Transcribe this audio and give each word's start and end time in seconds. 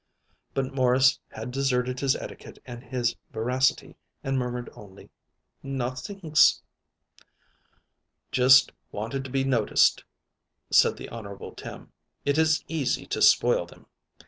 But 0.55 0.73
Morris 0.73 1.19
had 1.29 1.51
deserted 1.51 1.99
his 1.99 2.15
etiquette 2.15 2.57
and 2.65 2.83
his 2.83 3.15
veracity, 3.31 3.97
and 4.23 4.35
murmured 4.35 4.67
only: 4.75 5.11
"Nothings." 5.61 6.59
"Just 8.31 8.71
wanted 8.91 9.23
to 9.25 9.29
be 9.29 9.43
noticed," 9.43 10.03
said 10.71 10.97
the 10.97 11.09
Honorable 11.09 11.53
Tim. 11.53 11.91
"It 12.25 12.39
is 12.39 12.63
easy 12.67 13.05
to 13.05 13.21
spoil 13.21 13.67
them." 13.67 13.85